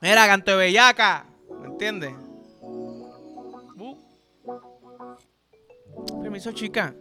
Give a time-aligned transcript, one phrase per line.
[0.00, 1.26] Mira, canto de bellaca.
[1.60, 2.14] ¿Me entiendes?
[2.62, 3.96] Uh.
[6.22, 6.94] Permiso, chica.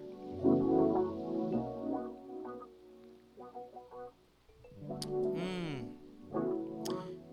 [5.36, 5.84] Mm.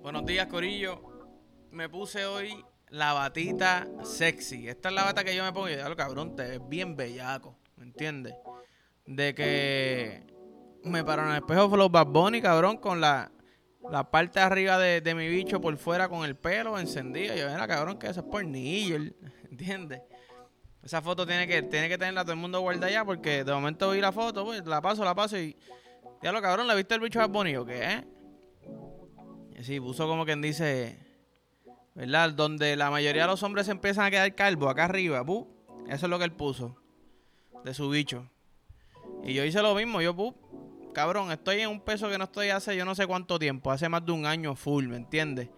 [0.03, 1.01] Buenos días, Corillo.
[1.71, 4.69] Me puse hoy la batita sexy.
[4.69, 7.57] Esta es la bata que yo me pongo y lo cabrón, te ves bien bellaco.
[7.77, 8.35] ¿Me entiendes?
[9.07, 10.27] De que
[10.83, 13.33] me paro en el espejo los Bad Bunny, cabrón, con la,
[13.91, 17.35] la parte de arriba de, mi bicho por fuera con el pelo encendido.
[17.35, 18.97] Yo, era cabrón, que eso es pornillo,
[19.51, 20.03] ¿entiendes?
[20.83, 23.91] Esa foto tiene que, tiene que tenerla todo el mundo guardada ya porque de momento
[23.91, 25.57] vi la foto, pues la paso, la paso y...
[26.23, 28.05] Ya lo cabrón, ¿le viste el bicho Bad Bunny o qué, eh?
[29.63, 30.99] Sí, puso como quien dice...
[31.95, 32.31] ¿Verdad?
[32.31, 35.25] Donde la mayoría de los hombres se empiezan a quedar calvos, acá arriba.
[35.89, 36.77] Eso es lo que él puso.
[37.65, 38.29] De su bicho.
[39.23, 40.03] Y yo hice lo mismo.
[40.03, 40.35] Yo, pu,
[40.95, 43.71] cabrón, estoy en un peso que no estoy hace yo no sé cuánto tiempo.
[43.71, 45.51] Hace más de un año full, ¿me entiendes?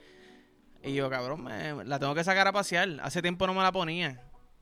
[0.83, 2.99] Y yo, cabrón, me, la tengo que sacar a pasear.
[3.03, 4.21] Hace tiempo no me la ponía.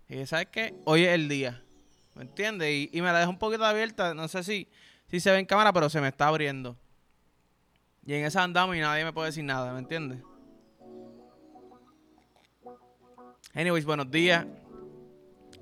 [0.09, 0.75] Y ¿sabes qué?
[0.85, 1.63] Hoy es el día.
[2.15, 2.71] ¿Me entiendes?
[2.71, 4.13] Y, y me la dejo un poquito abierta.
[4.13, 4.69] No sé si,
[5.09, 6.77] si se ve en cámara, pero se me está abriendo.
[8.07, 10.21] Y en esa andamos y nadie me puede decir nada, ¿me entiendes?
[13.55, 14.47] Anyways, buenos días.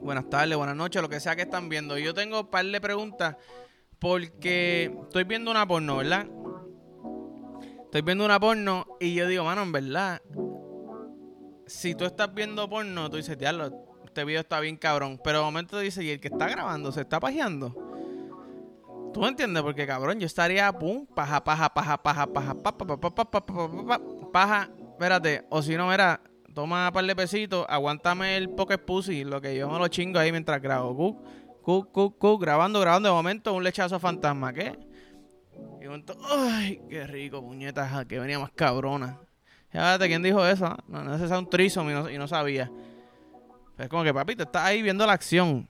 [0.00, 1.97] Buenas tardes, buenas noches, lo que sea que están viendo.
[1.98, 3.36] Yo tengo un par de preguntas
[4.03, 6.27] porque estoy viendo una porno, ¿verdad?
[7.84, 10.20] Estoy viendo una porno y yo digo, mano, en verdad,
[11.69, 13.70] si tú estás viendo porno, tú dices, diablo,
[14.05, 15.20] este video está bien cabrón.
[15.22, 17.77] Pero de momento dice, y el que está grabando se está pajeando.
[19.14, 19.62] ¿Tú me entiendes?
[19.62, 24.00] Porque cabrón, yo estaría, pum, paja, paja, paja, paja, paja, paja, paja, paja, paja, paja,
[24.33, 26.20] paja, espérate, o si no, mira,
[26.53, 30.19] toma un par de pesitos, aguántame el pocket pussy, lo que yo me lo chingo
[30.19, 31.22] ahí mientras grabo.
[31.62, 33.08] Cook, cook, cook, grabando, grabando.
[33.08, 34.78] De momento, un lechazo fantasma, ¿qué?
[35.80, 38.04] Y momento, ¡ay, qué rico, puñetas!
[38.06, 39.20] Que venía más cabrona.
[39.72, 40.77] Ya, ¿quién dijo eso?
[40.86, 42.70] No, no, es un trisom y no, y no sabía.
[43.78, 45.69] es como que, papi, te estás ahí viendo la acción.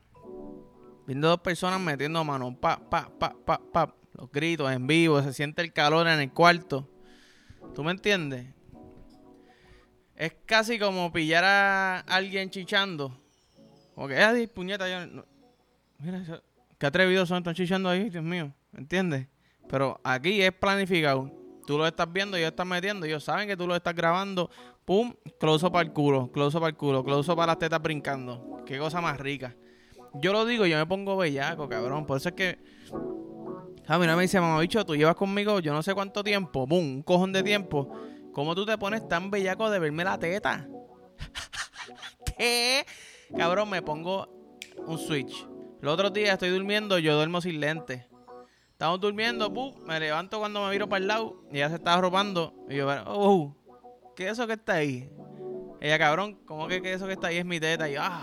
[1.06, 2.56] Viendo dos personas metiendo mano.
[2.58, 3.94] Pa, pa, pa, pa, pa.
[4.14, 5.22] Los gritos en vivo.
[5.22, 6.88] Se siente el calor en el cuarto.
[7.74, 8.46] ¿Tú me entiendes?
[10.16, 13.18] Es casi como pillar a alguien chichando.
[13.94, 15.24] Como que, ay, puñeta, yo
[16.02, 16.42] Mira,
[16.78, 18.52] qué atrevidos son, están chichando ahí, Dios mío.
[18.72, 19.28] ¿Me entiendes?
[19.68, 21.30] Pero aquí es planificado.
[21.64, 24.50] Tú lo estás viendo, ellos están metiendo, ellos saben que tú lo estás grabando.
[24.84, 28.64] Pum, close para el culo, close para el culo, close para las tetas brincando.
[28.66, 29.54] Qué cosa más rica.
[30.14, 32.04] Yo lo digo, yo me pongo bellaco, cabrón.
[32.04, 32.58] Por eso es que.
[33.86, 36.66] A mí no me dice, mamá, bicho, tú llevas conmigo yo no sé cuánto tiempo.
[36.66, 37.88] Pum, un cojón de tiempo.
[38.32, 40.66] ¿Cómo tú te pones tan bellaco de verme la teta?
[42.36, 42.84] ¿Qué?
[43.36, 44.26] Cabrón, me pongo
[44.84, 45.51] un switch.
[45.82, 48.04] Los otros días estoy durmiendo, yo duermo sin lentes.
[48.70, 52.00] Estamos durmiendo, pum, me levanto cuando me miro para el lado y ella se está
[52.00, 52.54] robando.
[52.70, 53.56] Y yo, oh,
[54.14, 55.10] ¿qué es eso que está ahí?
[55.80, 57.88] Ella, cabrón, ¿cómo que, que eso que está ahí es mi teta?
[57.88, 58.22] Y yo, ah.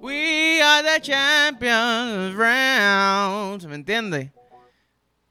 [0.00, 3.64] We are the champions round.
[3.66, 4.32] ¿Me entiendes?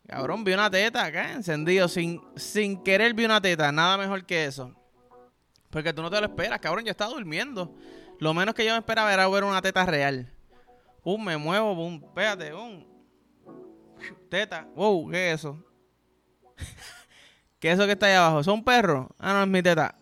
[0.08, 4.46] Cabrón, vi una teta acá, encendido, sin, sin querer vi una teta, nada mejor que
[4.46, 4.74] eso.
[5.70, 7.76] Porque tú no te lo esperas, cabrón, yo estaba durmiendo.
[8.20, 10.32] Lo menos que yo me esperaba era ver una teta real.
[11.04, 12.84] Pum, me muevo, pum, espérate, pum.
[14.30, 15.64] Teta, wow, ¿qué es eso?
[17.60, 18.40] ¿Qué es eso que está ahí abajo?
[18.40, 19.10] ¿Es un perro?
[19.20, 19.96] Ah, no, es mi teta.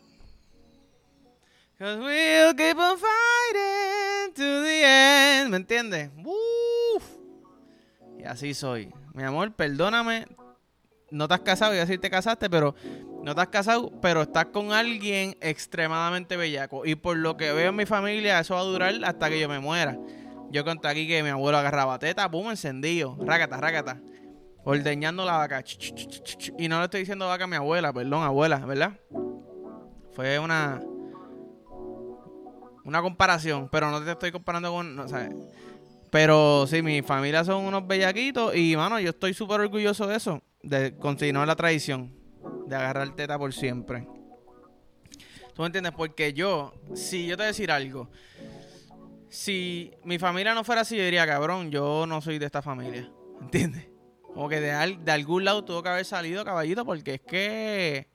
[5.50, 6.10] ¿Me entiendes?
[6.24, 7.04] Uf.
[8.18, 8.94] Y así soy.
[9.14, 10.28] Mi amor, perdóname.
[11.12, 12.74] No te has casado, voy a decir te casaste, pero
[13.24, 16.86] no has casado, pero estás con alguien extremadamente bellaco.
[16.86, 19.48] Y por lo que veo en mi familia, eso va a durar hasta que yo
[19.48, 19.98] me muera.
[20.52, 24.02] Yo conté aquí que mi abuelo agarraba teta, pum, encendido, rácata, rácata,
[24.66, 25.64] ordeñando la vaca.
[26.58, 29.00] Y no le estoy diciendo vaca a mi abuela, perdón, abuela, ¿verdad?
[30.12, 30.82] Fue una
[32.84, 35.06] una comparación, pero no te estoy comparando con, no.
[36.12, 40.44] Pero sí, mi familia son unos bellaquitos y, mano, yo estoy súper orgulloso de eso,
[40.62, 42.14] de continuar la tradición,
[42.74, 44.08] de agarrar teta por siempre.
[45.54, 45.94] ¿Tú me entiendes?
[45.96, 48.10] Porque yo, si yo te decir algo,
[49.30, 53.12] si mi familia no fuera así, yo diría, cabrón, yo no soy de esta familia.
[53.42, 53.88] ¿Entiendes?
[54.34, 58.08] Como que de, de algún lado tuvo que haber salido caballito, porque es que.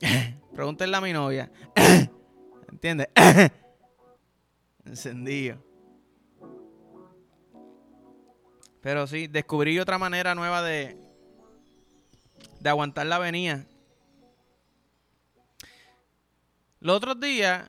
[0.54, 1.50] Pregúntenle a mi novia.
[2.70, 3.08] ¿Entiendes?
[4.84, 5.64] Encendido.
[8.82, 11.09] Pero sí, descubrí otra manera nueva de,
[12.60, 13.66] de aguantar la avenida.
[16.80, 17.68] Los otros días,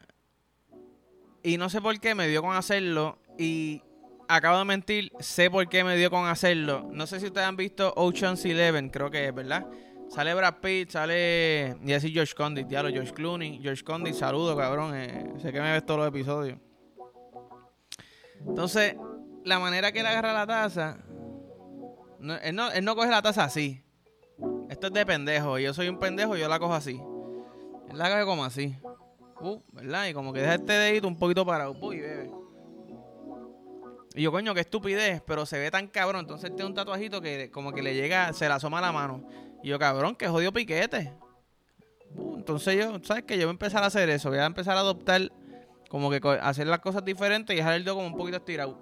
[1.44, 3.18] y no sé por qué, me dio con hacerlo.
[3.38, 3.82] Y
[4.28, 6.88] acabo de mentir, sé por qué me dio con hacerlo.
[6.92, 9.66] No sé si ustedes han visto Ocean's Eleven, creo que es, ¿verdad?
[10.10, 11.78] Sale Brad Pitt, sale.
[11.84, 13.60] Y así George Condit, diablo, George Clooney.
[13.62, 14.94] George Condit, saludo, cabrón.
[14.96, 16.58] Eh, sé que me ves todos los episodios.
[18.46, 18.96] Entonces,
[19.46, 20.98] la manera que él agarra la taza.
[22.44, 23.82] él, no, él no coge la taza así.
[24.72, 25.60] Esto es de pendejo.
[25.60, 27.02] Yo soy un pendejo yo la cojo así.
[27.90, 28.74] Él la coge como así.
[29.42, 30.08] Uh, ¿verdad?
[30.08, 31.76] Y como que deja este dedito un poquito parado.
[31.82, 32.32] Uy, bebé.
[34.16, 36.22] Y yo, coño, qué estupidez, pero se ve tan cabrón.
[36.22, 39.28] Entonces tiene un tatuajito que como que le llega, se le asoma la mano.
[39.62, 41.12] Y yo, cabrón, que jodido piquete.
[42.16, 43.36] Uh, entonces yo, ¿sabes qué?
[43.36, 44.30] Yo voy a empezar a hacer eso.
[44.30, 45.34] Voy a empezar a adoptar,
[45.90, 48.80] como que hacer las cosas diferentes y dejar el dedo como un poquito estirado.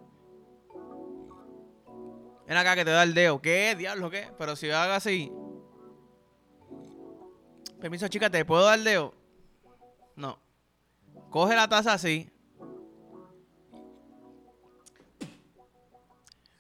[2.48, 3.42] Ven acá que te da el dedo.
[3.42, 3.74] ¿Qué?
[3.76, 4.28] Diablo, ¿qué?
[4.38, 5.32] Pero si yo hago así.
[7.80, 9.14] Permiso, chica, ¿te puedo dar dedo?
[10.16, 10.38] No.
[11.30, 12.30] Coge la taza así.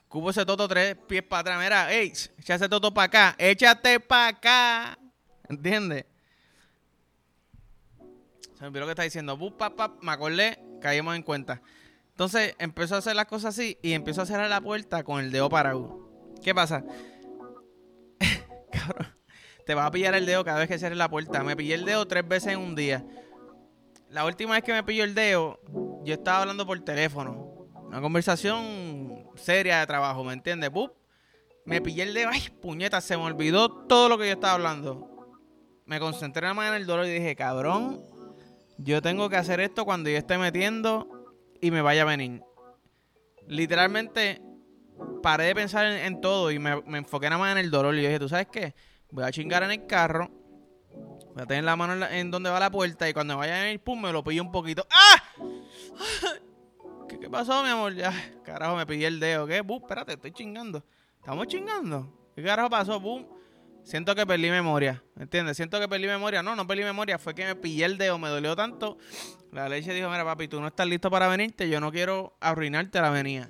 [0.07, 1.59] Cubo ese toto tres pies para atrás.
[1.61, 3.35] Mira, ey, echa ese toto para acá.
[3.37, 4.99] Échate para acá.
[5.47, 6.05] ¿Entiendes?
[8.55, 9.37] Se me olvidó lo que está diciendo.
[10.01, 11.61] Me acordé, caímos en cuenta.
[12.11, 15.31] Entonces empezó a hacer las cosas así y empezó a cerrar la puerta con el
[15.31, 16.09] dedo parado.
[16.43, 16.83] ¿Qué pasa?
[18.71, 19.18] Cabrón,
[19.69, 21.43] te vas a pillar el dedo cada vez que cierres la puerta.
[21.43, 23.05] Me pillé el dedo tres veces en un día.
[24.09, 25.59] La última vez que me pilló el dedo,
[26.03, 27.67] yo estaba hablando por teléfono.
[27.85, 30.71] Una conversación seria de trabajo, ¿me entiendes?
[31.65, 35.07] Me pillé el dedo, ay, puñeta, se me olvidó todo lo que yo estaba hablando.
[35.85, 38.01] Me concentré nada más en el dolor y dije, cabrón,
[38.79, 42.41] yo tengo que hacer esto cuando yo esté metiendo y me vaya a venir.
[43.45, 44.41] Literalmente
[45.21, 47.93] paré de pensar en, todo y me, me, enfoqué nada más en el dolor.
[47.93, 48.73] Y yo dije, ¿tú sabes qué?
[49.11, 50.29] Voy a chingar en el carro,
[51.33, 53.79] voy a tener la mano en, donde va la puerta y cuando vaya a venir,
[53.79, 54.85] pum, me lo pillo un poquito.
[54.91, 55.23] ¡Ah!
[57.07, 57.95] ¿Qué, pasó, mi amor?
[57.95, 58.13] Ya,
[58.43, 59.47] carajo, me pillé el dedo.
[59.47, 59.61] ¿Qué?
[59.61, 60.83] Bum, espérate, estoy chingando.
[61.17, 62.31] ¿Estamos chingando?
[62.35, 62.99] ¿Qué carajo pasó?
[62.99, 63.25] Bum.
[63.83, 65.03] Siento que perdí memoria.
[65.17, 65.57] ¿Entiendes?
[65.57, 66.43] Siento que perdí memoria.
[66.43, 67.17] No, no perdí memoria.
[67.17, 68.97] Fue que me pillé el dedo, me dolió tanto.
[69.51, 71.67] La leche dijo, mira, papi, tú no estás listo para venirte.
[71.69, 73.49] Yo no quiero arruinarte la venida.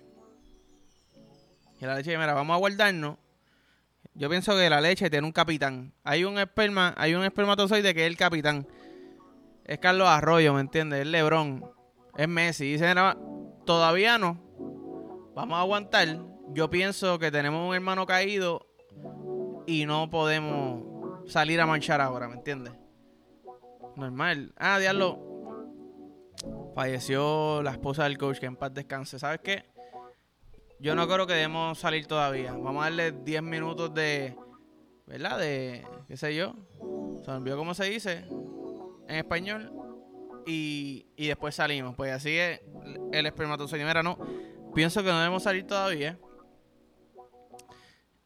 [1.81, 3.17] Y la leche dijo, mira, vamos a guardarnos.
[4.13, 5.93] Yo pienso que la leche tiene un capitán.
[6.03, 8.67] Hay un esperma, hay un espermatozoide que es el capitán.
[9.63, 11.01] Es Carlos Arroyo, ¿me entiendes?
[11.01, 11.63] Es Lebron.
[12.17, 12.71] Es Messi.
[12.71, 13.15] Dice, mira,
[13.69, 14.39] Todavía no.
[15.35, 16.07] Vamos a aguantar.
[16.53, 18.65] Yo pienso que tenemos un hermano caído
[19.67, 22.73] y no podemos salir a marchar ahora, ¿me entiendes?
[23.95, 24.53] Normal.
[24.57, 25.19] Ah, diablo.
[26.73, 29.19] Falleció la esposa del coach, que en paz descanse.
[29.19, 29.65] ¿Sabes qué?
[30.79, 32.53] Yo no creo que debemos salir todavía.
[32.53, 34.35] Vamos a darle 10 minutos de.
[35.05, 35.37] ¿Verdad?
[35.37, 35.85] De.
[36.07, 36.55] ¿Qué sé yo?
[37.23, 38.25] Se olvidó cómo se dice
[39.09, 39.73] en español
[40.45, 41.95] y, después salimos.
[41.95, 42.61] Pues así es
[43.11, 43.83] el espermatozoide.
[43.83, 44.17] Mira, no,
[44.73, 46.17] pienso que no debemos salir todavía.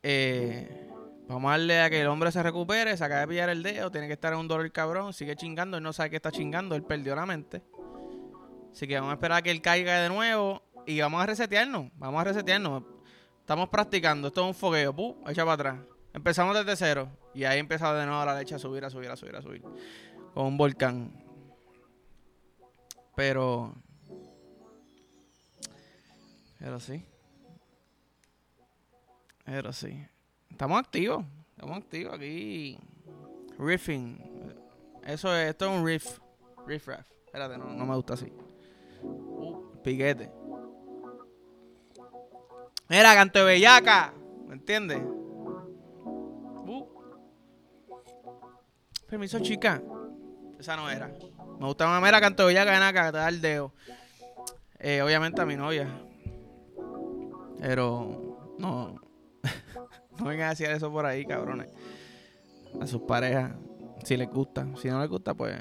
[0.04, 0.90] Eh,
[1.28, 3.90] vamos a darle a que el hombre se recupere, se acaba de pillar el dedo,
[3.90, 6.76] tiene que estar en un dolor cabrón, sigue chingando, él no sabe que está chingando,
[6.76, 7.64] él perdió la mente.
[8.74, 11.92] Así que vamos a esperar a que él caiga de nuevo y vamos a resetearnos,
[11.96, 12.84] vamos a resetearnos.
[13.40, 15.16] Estamos practicando, esto es un fogueo, ¡pum!
[15.28, 15.80] echa para atrás.
[16.14, 19.16] Empezamos desde cero y ahí empieza de nuevo la leche a subir, a subir, a
[19.16, 19.64] subir, a subir.
[20.34, 21.12] Con un volcán.
[23.16, 23.74] Pero.
[26.60, 27.06] Pero sí.
[29.44, 30.08] Pero sí.
[30.50, 31.26] Estamos activos.
[31.52, 32.78] Estamos activos aquí.
[33.58, 34.20] Riffing.
[35.04, 36.20] Eso es, esto es un riff.
[36.66, 37.06] Riff raff.
[37.26, 38.32] Espérate, no, no me gusta así.
[39.02, 40.32] Uh, piquete.
[42.94, 44.14] Mira, canto de bellaca.
[44.46, 45.02] ¿Me entiendes?
[49.10, 49.82] Permiso, chica.
[50.60, 51.08] Esa no era.
[51.60, 53.74] Me gusta una mera canto ya ven acá, te da el dedo.
[54.78, 55.88] Eh, obviamente a mi novia.
[57.60, 59.02] Pero no.
[60.20, 61.70] no vengan a decir eso por ahí, cabrones.
[62.80, 63.54] A sus parejas.
[64.04, 64.68] Si les gusta.
[64.80, 65.56] Si no les gusta, pues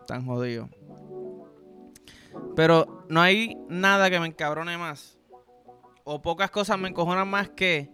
[0.00, 0.70] están jodidos.
[2.56, 5.18] Pero no hay nada que me encabrone más.
[6.04, 7.90] O pocas cosas me encojonan más que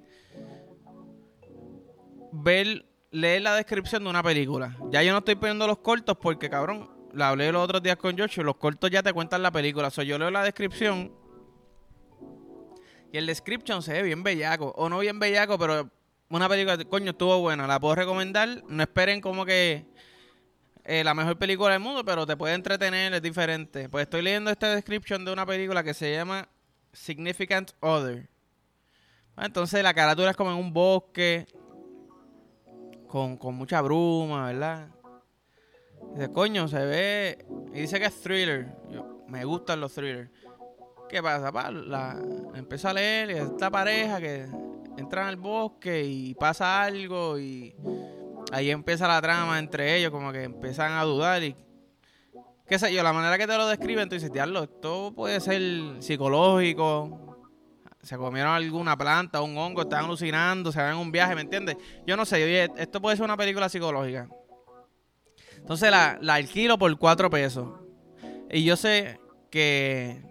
[2.33, 4.77] ver, leer la descripción de una película.
[4.91, 8.19] Ya yo no estoy poniendo los cortos porque, cabrón, la hablé los otros días con
[8.19, 9.91] Joshua, los cortos ya te cuentan la película.
[9.91, 11.13] So, yo leo la descripción
[13.13, 14.73] y el description se ve bien bellaco.
[14.77, 15.91] O no bien bellaco, pero
[16.29, 17.67] una película, coño, estuvo buena.
[17.67, 18.63] La puedo recomendar.
[18.69, 19.87] No esperen como que
[20.85, 23.89] eh, la mejor película del mundo, pero te puede entretener, es diferente.
[23.89, 26.49] Pues estoy leyendo esta description de una película que se llama
[26.93, 28.29] Significant Other.
[29.37, 31.47] Ah, entonces la carátula es como en un bosque,
[33.07, 34.89] con, con mucha bruma, ¿verdad?
[36.15, 37.47] Dice, coño, se ve.
[37.73, 38.77] Y dice que es thriller.
[39.29, 40.31] me gustan los thrillers.
[41.11, 41.51] ¿qué pasa?
[41.51, 41.71] Pa?
[41.71, 42.17] La,
[42.55, 44.47] empiezo a leer esta pareja que
[44.97, 47.75] entra al bosque y pasa algo y
[48.53, 51.57] ahí empieza la trama entre ellos, como que empiezan a dudar y
[52.71, 55.61] qué sé yo, la manera que te lo describen, tú dices, diablo, esto puede ser
[55.99, 57.37] psicológico,
[58.01, 61.77] se comieron alguna planta, un hongo, estaban alucinando, se ven un viaje, ¿me entiendes?
[62.07, 64.29] Yo no sé, esto puede ser una película psicológica.
[65.57, 67.69] Entonces la, la alquilo por cuatro pesos.
[68.49, 69.19] Y yo sé
[69.51, 70.23] que.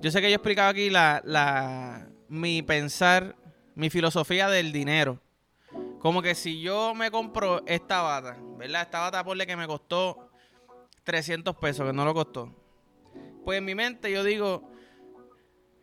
[0.00, 3.34] Yo sé que yo he explicado aquí la, la, mi pensar,
[3.74, 5.20] mi filosofía del dinero.
[5.98, 8.82] Como que si yo me compro esta bata, ¿verdad?
[8.82, 10.30] Esta bata por que me costó
[11.04, 12.52] 300 pesos, que no lo costó.
[13.44, 14.68] Pues en mi mente yo digo,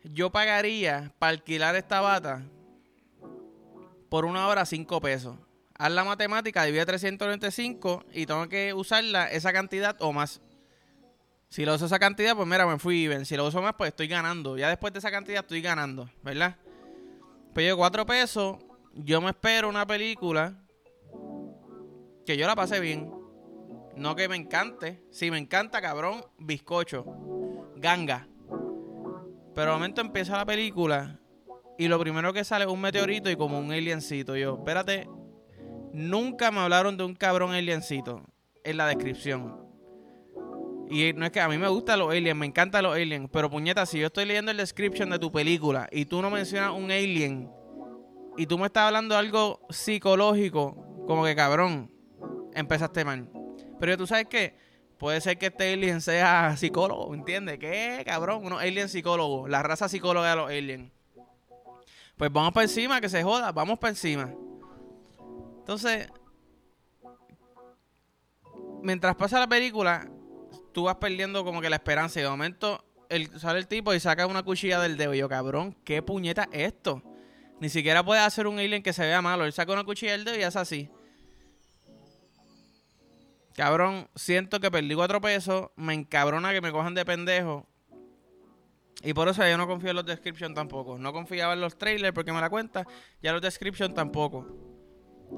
[0.04, 2.42] yo pagaría para alquilar esta bata
[4.08, 5.36] por una hora 5 pesos.
[5.78, 10.40] Haz la matemática, divide 395 y tengo que usarla esa cantidad o más.
[11.48, 13.24] Si lo uso esa cantidad, pues mira, me fui bien.
[13.26, 14.56] Si lo uso más, pues estoy ganando.
[14.56, 16.56] Ya después de esa cantidad estoy ganando, ¿verdad?
[17.54, 18.56] Pues yo 4 pesos,
[18.94, 20.58] yo me espero una película
[22.24, 23.21] que yo la pase bien.
[23.96, 25.02] No que me encante.
[25.10, 27.04] Si me encanta, cabrón, bizcocho.
[27.76, 28.28] Ganga.
[29.54, 31.20] Pero al momento empieza la película
[31.78, 34.36] y lo primero que sale es un meteorito y como un aliencito.
[34.36, 35.08] Yo, espérate,
[35.92, 38.22] nunca me hablaron de un cabrón aliencito
[38.64, 39.60] en la descripción.
[40.88, 43.28] Y no es que a mí me gustan los aliens, me encantan los aliens.
[43.32, 46.72] Pero puñeta, si yo estoy leyendo el description de tu película y tú no mencionas
[46.72, 47.50] un alien
[48.36, 51.90] y tú me estás hablando de algo psicológico, como que cabrón,
[52.54, 53.28] empezaste mal.
[53.82, 54.54] Pero tú sabes que
[54.96, 57.58] puede ser que este alien sea psicólogo, ¿entiendes?
[57.58, 58.46] ¿Qué cabrón?
[58.46, 60.92] Unos alien psicólogos, la raza psicóloga de los aliens.
[62.16, 64.32] Pues vamos para encima, que se joda, vamos para encima.
[65.58, 66.08] Entonces,
[68.84, 70.08] mientras pasa la película,
[70.72, 72.20] tú vas perdiendo como que la esperanza.
[72.20, 75.12] Y de momento el, sale el tipo y saca una cuchilla del dedo.
[75.12, 77.02] Y yo, cabrón, ¿qué puñeta es esto?
[77.58, 79.44] Ni siquiera puede hacer un alien que se vea malo.
[79.44, 80.90] Él saca una cuchilla del dedo y hace así.
[83.54, 85.70] Cabrón, siento que perdí cuatro pesos.
[85.76, 87.66] Me encabrona que me cojan de pendejo.
[89.02, 90.98] Y por eso yo no confío en los descriptions tampoco.
[90.98, 92.86] No confiaba en los trailers porque me la cuenta.
[93.20, 94.46] Ya los descriptions tampoco.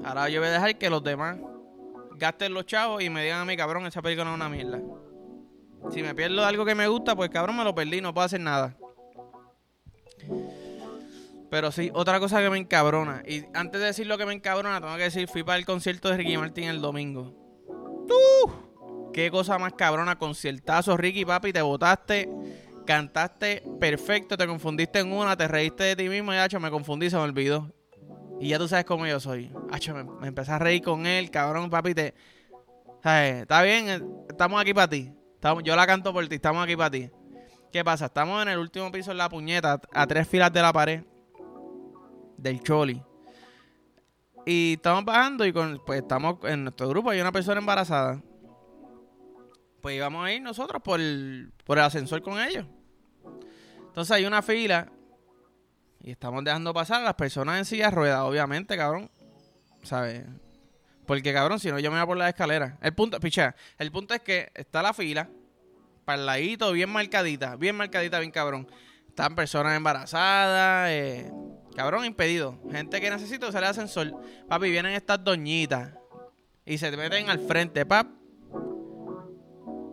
[0.03, 1.37] Ahora yo voy a dejar que los demás
[2.17, 4.81] gasten los chavos y me digan a mí, cabrón, esa película no es una mierda.
[5.91, 8.41] Si me pierdo algo que me gusta, pues cabrón, me lo perdí, no puedo hacer
[8.41, 8.75] nada.
[11.49, 13.23] Pero sí, otra cosa que me encabrona.
[13.27, 16.09] Y antes de decir lo que me encabrona, tengo que decir, fui para el concierto
[16.09, 17.44] de Ricky Martin el domingo.
[19.15, 22.29] Qué cosa más cabrona, conciertazo, Ricky, papi, te botaste,
[22.85, 27.09] cantaste perfecto, te confundiste en una, te reíste de ti mismo y, hacho, me confundí,
[27.09, 27.71] se me olvidó.
[28.41, 29.53] Y ya tú sabes cómo yo soy.
[29.71, 32.13] Hacho, me, me empecé a reír con él, cabrón, papi, te...
[33.01, 33.43] ¿sabes?
[33.43, 35.13] Está bien, eh, estamos aquí para ti
[35.63, 37.09] yo la canto por ti, estamos aquí para ti.
[37.71, 38.05] ¿Qué pasa?
[38.05, 41.03] Estamos en el último piso en la puñeta, a tres filas de la pared
[42.37, 43.03] del Choli.
[44.45, 48.21] Y estamos bajando y con, pues estamos en nuestro grupo, hay una persona embarazada.
[49.85, 52.65] Pues íbamos a ir nosotros por el, por el ascensor con ellos.
[53.85, 54.91] Entonces hay una fila
[56.01, 59.11] y estamos dejando pasar a las personas en silla ruedas, obviamente, cabrón.
[59.83, 60.23] ¿Sabes?
[61.05, 62.79] Porque, cabrón, si no, yo me voy por la escalera.
[62.81, 65.29] El punto, picha, el punto es que está la fila,
[66.03, 68.67] para el ladito, bien marcadita, bien marcadita, bien cabrón.
[69.07, 71.31] Están personas embarazadas, eh,
[71.75, 72.57] cabrón, impedido.
[72.71, 74.19] Gente que necesita usar el ascensor.
[74.49, 75.93] Papi, vienen estas doñitas
[76.65, 78.24] y se te meten al frente, pap.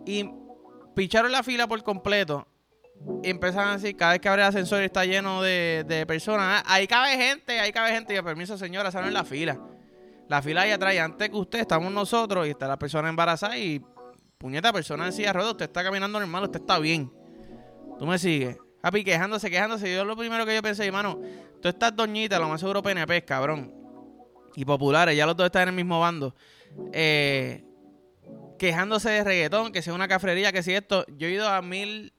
[0.05, 0.29] Y
[0.95, 2.47] picharon la fila por completo.
[3.21, 6.63] Y decir, cada vez que abre el ascensor está lleno de, de personas.
[6.65, 8.15] Ah, ahí cabe gente, ahí cabe gente.
[8.15, 9.59] Y permiso, señora, salen en la fila.
[10.29, 13.81] La fila ahí atrás, antes que usted, estamos nosotros y está la persona embarazada y
[14.37, 17.11] puñeta, persona en silla de usted está caminando normal, usted está bien.
[17.99, 18.57] Tú me sigues.
[18.81, 19.93] Papi, quejándose, quejándose.
[19.93, 21.19] Yo lo primero que yo pensé, hermano,
[21.61, 23.73] tú estás doñita, lo más seguro PNP, cabrón.
[24.55, 26.35] Y populares, ya los dos están en el mismo bando.
[26.91, 27.63] Eh,
[28.57, 31.05] quejándose de reggaetón, que sea una cafrería, que si esto.
[31.17, 32.13] Yo he ido a mil.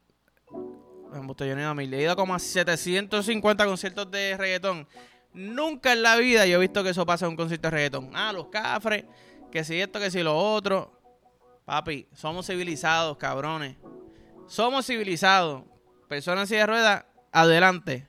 [1.12, 1.92] Yo no he ido a mil.
[1.94, 4.88] He ido como a 750 conciertos de reggaetón.
[5.32, 8.10] Nunca en la vida yo he visto que eso pasa en un concierto de reggaetón.
[8.14, 9.04] Ah, los cafres,
[9.50, 11.00] que si esto, que si lo otro.
[11.64, 13.76] Papi, somos civilizados, cabrones.
[14.46, 15.64] Somos civilizados.
[16.08, 18.08] Persona en silla de ruedas, adelante.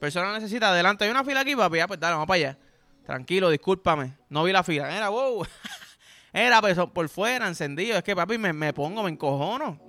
[0.00, 1.04] Persona necesita, adelante.
[1.04, 1.76] Hay una fila aquí, papi.
[1.78, 2.58] Ya, pues dale, vamos para allá.
[3.04, 4.16] Tranquilo, discúlpame.
[4.30, 4.96] No vi la fila.
[4.96, 5.46] Era, wow.
[6.34, 7.96] Era, pues, por fuera, encendido.
[7.96, 9.80] Es que, papi, me, me pongo, me encojono.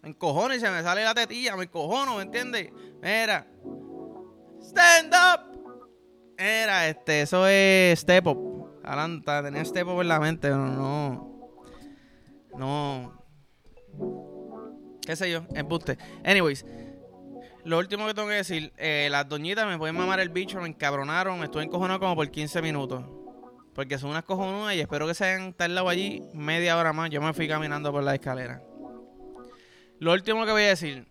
[0.00, 1.54] Me encojono y se me sale la tetilla.
[1.56, 2.72] Me encojono, ¿me entiendes?
[3.02, 3.46] Mira.
[4.62, 5.56] Stand up.
[6.38, 8.80] Era, este, eso es Step Up.
[8.82, 11.36] Atlanta, tenía Step Up en la mente, no, no.
[12.56, 13.22] No.
[15.04, 15.98] qué sé yo, embuste.
[16.24, 16.64] Anyways,
[17.64, 20.68] lo último que tengo que decir, eh, las doñitas me pueden mamar el bicho, me
[20.68, 23.04] encabronaron, estuve encojonado como por 15 minutos.
[23.76, 27.10] Porque son unas cojonudas y espero que se hayan tardado allí media hora más.
[27.10, 28.62] Yo me fui caminando por la escalera.
[29.98, 31.06] Lo último que voy a decir.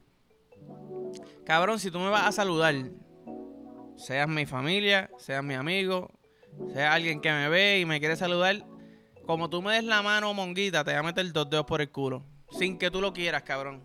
[1.45, 2.73] Cabrón, si tú me vas a saludar,
[3.97, 6.11] seas mi familia, seas mi amigo,
[6.73, 8.65] sea alguien que me ve y me quiere saludar,
[9.27, 11.91] como tú me des la mano, monguita, te voy a meter dos dedos por el
[11.91, 12.25] culo.
[12.49, 13.83] Sin que tú lo quieras, cabrón.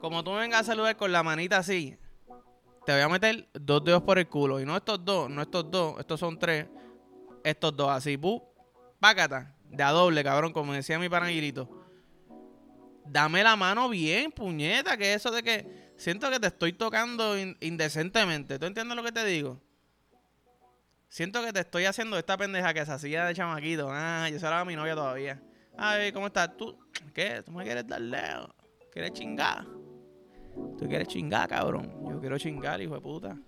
[0.00, 1.96] Como tú me vengas a saludar con la manita así,
[2.86, 4.60] te voy a meter dos dedos por el culo.
[4.60, 6.68] Y no estos dos, no estos dos, estos son tres.
[7.44, 8.42] Estos dos, así, pu,
[9.00, 9.54] pácata.
[9.70, 11.68] De a doble, cabrón, como decía mi panagilito.
[13.04, 18.58] Dame la mano bien, puñeta, que eso de que siento que te estoy tocando indecentemente.
[18.58, 19.60] ¿Tú entiendes lo que te digo?
[21.08, 23.88] Siento que te estoy haciendo esta pendeja que se hacía de chamaquito.
[23.90, 25.42] Ah, yo a mi novia todavía.
[25.76, 26.54] Ay, ¿cómo estás?
[26.56, 26.78] ¿Tú
[27.14, 27.42] qué?
[27.42, 28.50] ¿Tú me quieres dar lejos?
[28.92, 29.64] ¿Quieres chingar?
[30.78, 31.90] Tú quieres chingar, cabrón.
[32.10, 33.38] Yo quiero chingar, hijo de puta.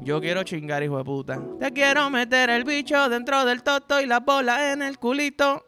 [0.00, 1.40] Yo quiero chingar, hijo de puta.
[1.58, 5.64] Te quiero meter el bicho dentro del toto y la bola en el culito.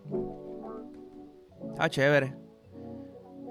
[1.72, 2.36] Está chévere.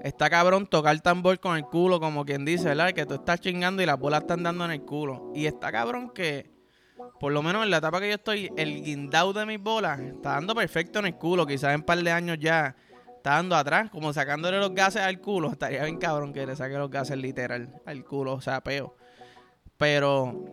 [0.02, 2.92] Está cabrón tocar tambor con el culo, como quien dice, ¿verdad?
[2.92, 5.32] Que tú estás chingando y las bolas están dando en el culo.
[5.34, 6.50] Y está cabrón que,
[7.18, 10.32] por lo menos en la etapa que yo estoy, el guindao de mis bolas está
[10.32, 11.46] dando perfecto en el culo.
[11.46, 12.76] Quizás en un par de años ya
[13.16, 15.50] está dando atrás, como sacándole los gases al culo.
[15.50, 18.97] Estaría bien cabrón que le saque los gases literal al culo, o sea, peo.
[19.78, 20.44] Pero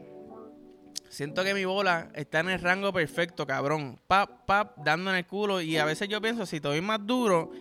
[1.09, 3.99] siento que mi bola está en el rango perfecto, cabrón.
[4.07, 5.59] Pap, pap, dando en el culo.
[5.59, 7.51] Y a veces yo pienso, si estoy más duro,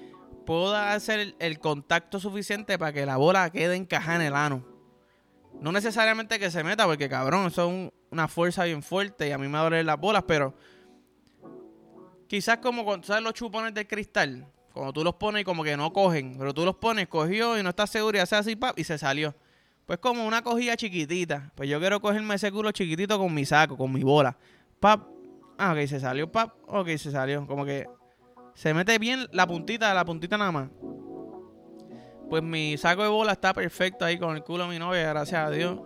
[0.44, 4.64] puedo hacer el, contacto suficiente para que la bola quede encajada en el ano.
[5.61, 9.38] No necesariamente que se meta, porque cabrón, eso es una fuerza bien fuerte y a
[9.38, 10.54] mí me duelen las bolas, pero
[12.26, 15.76] quizás como cuando sabes los chupones de cristal, cuando tú los pones y como que
[15.76, 18.78] no cogen, pero tú los pones, cogió y no estás seguro y hace así, pap,
[18.78, 19.35] y se salió.
[19.86, 21.52] Pues como una cogida chiquitita.
[21.54, 24.36] Pues yo quiero cogerme ese culo chiquitito con mi saco, con mi bola.
[24.80, 25.08] Pap.
[25.58, 26.54] Ah, ok, se salió, pap.
[26.66, 27.46] Ok, se salió.
[27.46, 27.86] Como que
[28.54, 30.70] se mete bien la puntita, la puntita nada más.
[32.30, 35.47] Pues mi saco de bola está perfecto ahí con el culo de mi novia, gracias
[35.47, 35.80] a Dios.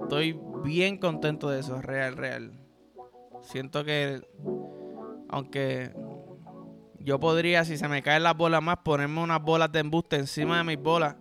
[0.00, 2.52] Estoy bien contento de eso, real, real.
[3.42, 4.22] Siento que,
[5.28, 5.92] aunque
[6.98, 10.58] yo podría, si se me caen las bolas más, ponerme unas bolas de embuste encima
[10.58, 11.16] de mis bolas.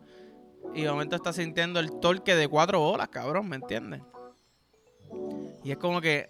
[0.73, 4.01] Y de momento está sintiendo el torque de cuatro bolas, cabrón, ¿me entiendes?
[5.63, 6.29] Y es como que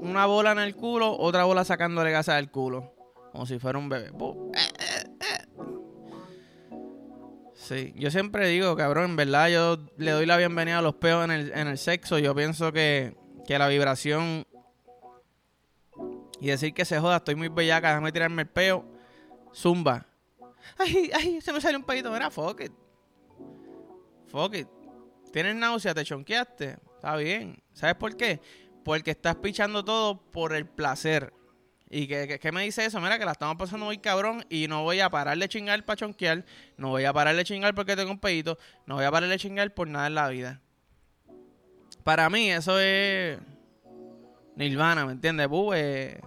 [0.00, 2.94] una bola en el culo, otra bola sacándole gas al culo.
[3.32, 4.10] Como si fuera un bebé.
[7.54, 11.24] Sí, yo siempre digo, cabrón, en verdad yo le doy la bienvenida a los peos
[11.24, 12.18] en el, en el sexo.
[12.18, 13.16] Yo pienso que,
[13.46, 14.44] que la vibración
[16.40, 18.84] y decir que se joda, estoy muy bellaca, déjame tirarme el peo.
[19.54, 20.06] Zumba.
[20.78, 22.10] Ay, ay, se me salió un pedito.
[22.10, 22.72] Mira, fuck it.
[24.30, 24.68] Fuck it.
[25.32, 26.78] Tienes náusea, te chonqueaste.
[26.96, 27.62] Está bien.
[27.72, 28.40] ¿Sabes por qué?
[28.84, 31.32] Porque estás pichando todo por el placer.
[31.92, 33.00] ¿Y qué, me dice eso?
[33.00, 35.96] Mira, que la estamos pasando muy cabrón y no voy a parar de chingar para
[35.96, 36.44] chonquear.
[36.76, 38.58] No voy a parar de chingar porque tengo un pedito.
[38.86, 40.60] No voy a parar de chingar por nada en la vida.
[42.04, 43.38] Para mí, eso es.
[44.54, 45.48] Nirvana, ¿me entiendes?
[45.48, 46.20] Bu, eh,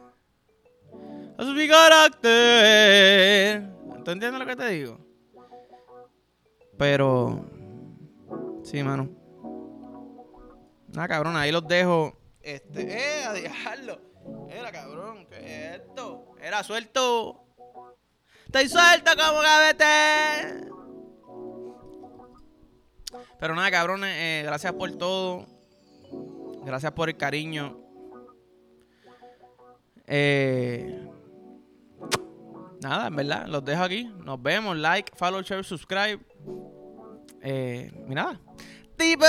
[1.37, 3.63] es mi carácter.
[4.03, 4.99] ¿Tú entiendes lo que te digo?
[6.77, 7.52] Pero.
[8.63, 9.09] Sí, mano.
[10.87, 12.17] Nada, cabrón, ahí los dejo.
[12.41, 13.99] Este, eh, a dejarlo.
[14.49, 16.35] Era, cabrón, ¿qué es esto?
[16.41, 17.43] Era suelto.
[18.45, 20.69] Estoy suelto como gavete.
[23.39, 25.45] Pero nada, cabrones, eh, gracias por todo.
[26.63, 27.79] Gracias por el cariño.
[30.05, 31.09] Eh,
[32.81, 34.05] nada, en verdad, los dejo aquí.
[34.23, 34.77] Nos vemos.
[34.77, 36.19] Like, follow, share, subscribe.
[37.43, 38.39] Eh, y nada.
[38.97, 39.25] ¡Tipo!